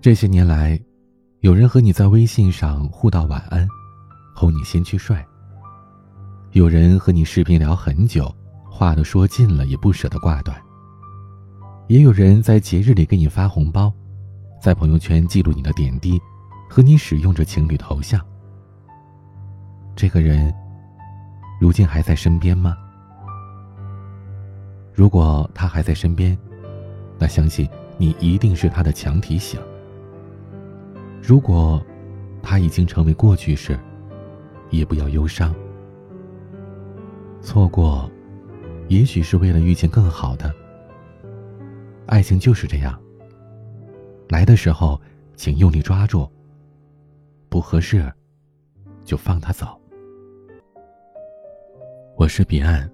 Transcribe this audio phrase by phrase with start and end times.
[0.00, 0.80] 这些年来，
[1.40, 3.66] 有人和你在微信上互道晚安，
[4.32, 5.16] 哄你先去睡；
[6.52, 8.32] 有人和你视频聊很久，
[8.70, 10.56] 话都说尽了也不舍得挂断；
[11.88, 13.92] 也有人在节日里给你发红包，
[14.62, 16.16] 在朋友圈记录你的点滴，
[16.70, 18.24] 和你使用着情侣头像。
[19.96, 20.54] 这个人，
[21.60, 22.76] 如今还在身边吗？
[24.94, 26.38] 如果他还在身边，
[27.18, 29.60] 那相信你一定是他的强提醒。
[31.28, 31.84] 如果
[32.42, 33.78] 他已经成为过去式，
[34.70, 35.54] 也不要忧伤。
[37.42, 38.10] 错过，
[38.88, 40.50] 也许是为了遇见更好的。
[42.06, 42.98] 爱情就是这样，
[44.30, 44.98] 来的时候
[45.36, 46.26] 请用力抓住，
[47.50, 48.10] 不合适
[49.04, 49.78] 就放他走。
[52.16, 52.90] 我是彼岸，